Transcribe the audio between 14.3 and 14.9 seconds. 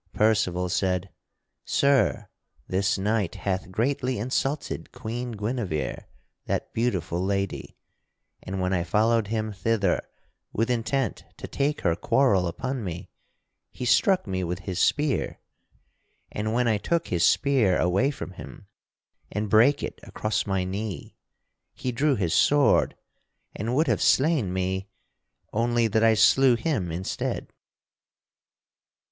with his